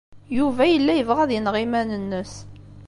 [0.37, 2.33] Yuba yella yebɣa ad ineɣ iman-nnes.